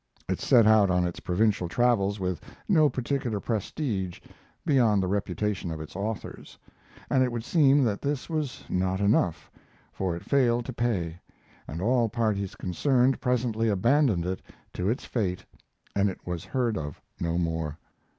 It 0.27 0.39
set 0.39 0.65
out 0.65 0.89
on 0.89 1.05
its 1.05 1.19
provincial 1.19 1.69
travels 1.69 2.19
with 2.19 2.41
no 2.67 2.89
particular 2.89 3.39
prestige 3.39 4.19
beyond 4.65 5.03
the 5.03 5.07
reputation 5.07 5.69
of 5.69 5.79
its 5.79 5.95
authors; 5.95 6.57
and 7.11 7.21
it 7.21 7.31
would 7.31 7.43
seem 7.43 7.83
that 7.83 8.01
this 8.01 8.27
was 8.27 8.63
not 8.67 8.99
enough, 8.99 9.51
for 9.93 10.15
it 10.15 10.23
failed 10.25 10.65
to 10.65 10.73
pay, 10.73 11.19
and 11.67 11.83
all 11.83 12.09
parties 12.09 12.55
concerned 12.55 13.21
presently 13.21 13.69
abandoned 13.69 14.25
it 14.25 14.41
to 14.73 14.89
its 14.89 15.05
fate 15.05 15.45
and 15.95 16.09
it 16.09 16.25
was 16.25 16.45
heard 16.45 16.79
of 16.79 16.99
no 17.19 17.37
more. 17.37 17.77